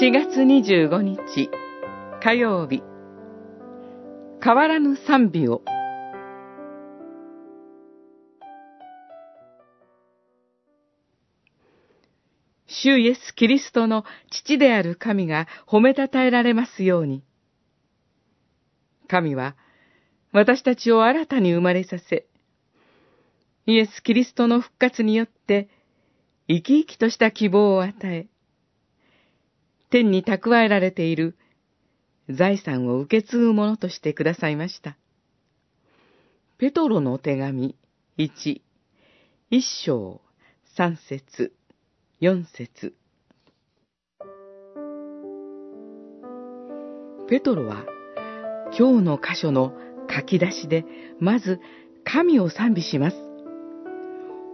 [0.00, 1.50] 4月25日
[2.22, 2.82] 火曜日
[4.42, 5.60] 変わらぬ賛美を
[12.66, 17.22] 主イエス・キリストの父である神が褒めたたえられますように。
[19.08, 19.56] 神は
[20.32, 22.26] 私たちを新たに生まれさせ、
[23.66, 25.68] イエス・キリストの復活によって
[26.48, 28.31] 生き生きとした希望を与え、
[29.92, 31.36] 天に蓄えられている
[32.30, 34.96] 財産を受け継ぐものとしてくださいました。
[36.56, 37.76] ペトロの手紙
[38.16, 38.62] 1、
[39.50, 40.22] 一章
[40.76, 41.52] 三節
[42.20, 42.94] 四節
[47.28, 47.84] ペトロは
[48.78, 49.74] 今日の箇所の
[50.08, 50.86] 書き出しで
[51.20, 51.60] まず
[52.02, 53.16] 神を賛美します。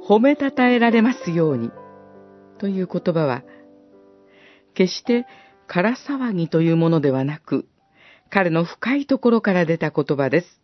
[0.05, 1.71] 褒めたたえられますように
[2.59, 3.45] という言葉は
[4.79, 5.27] 決して
[5.67, 7.67] 空騒ぎというものではなく、
[8.31, 10.61] 彼の深いところから出た言葉です。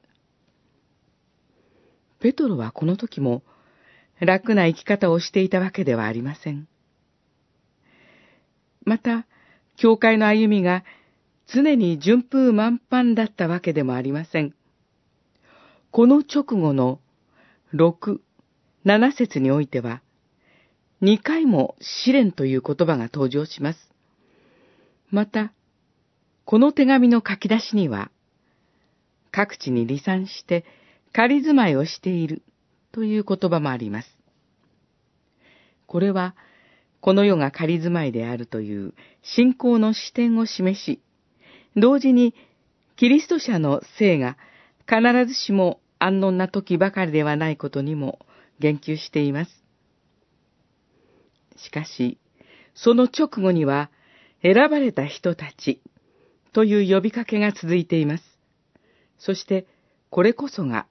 [2.20, 3.42] ペトロはこの時も
[4.20, 6.68] 楽な生き方をしていたわけではありません。
[8.84, 9.26] また、
[9.76, 10.84] 教会の歩みが
[11.52, 14.54] 常に順風満帆だったわけでもありません。
[15.90, 17.00] この直後の
[17.74, 18.20] 6、
[18.86, 20.02] 7節においては、
[21.02, 23.93] 2回も試練という言葉が登場します。
[25.14, 25.52] また、
[26.44, 28.10] この手紙の書き出しには、
[29.30, 30.64] 各地に離散して
[31.12, 32.42] 仮住まいをしている
[32.90, 34.08] という言葉もあります。
[35.86, 36.34] これは、
[37.00, 38.92] この世が仮住まいであるという
[39.22, 41.00] 信仰の視点を示し、
[41.76, 42.34] 同時に
[42.96, 44.36] キリスト者の生が
[44.88, 45.00] 必
[45.32, 48.18] ずしも安穏な時ばかりではないことにも
[48.58, 49.62] 言及しています。
[51.56, 52.18] しかし、
[52.74, 53.92] その直後には、
[54.44, 55.80] 選ばれた人たち
[56.52, 58.24] という呼びかけが続いています。
[59.18, 59.66] そして、
[60.10, 60.86] これこそが、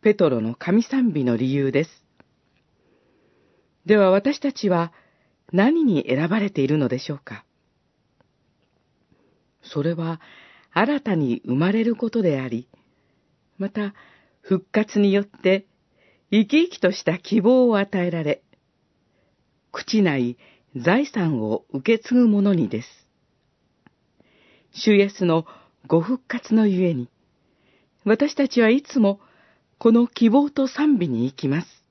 [0.00, 1.90] ペトロの神賛美の理由です。
[3.84, 4.92] では私たちは
[5.52, 7.44] 何に選ばれているのでしょうか？
[9.62, 10.20] それは
[10.72, 12.68] 新たに生まれることであり、
[13.58, 13.92] また
[14.40, 15.66] 復活によって
[16.30, 18.42] 生き生きとした希望を与えられ、
[19.72, 20.36] 口内
[20.76, 22.88] 財産を受け継ぐ者にです。
[24.72, 25.46] 主イエスの
[25.86, 27.08] ご復活のゆえに、
[28.04, 29.20] 私たちはいつも
[29.78, 31.84] この希望と賛美に行きます。